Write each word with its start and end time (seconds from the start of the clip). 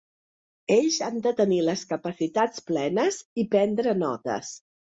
Ells 0.75 0.95
han 1.07 1.19
de 1.25 1.33
tenir 1.41 1.59
les 1.67 1.83
capacitats 1.91 2.65
plenes 2.71 3.23
i 3.45 3.49
prendre 3.55 3.95
notes. 4.03 4.55